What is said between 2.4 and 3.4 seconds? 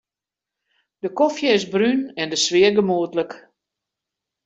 sfear gemoedlik.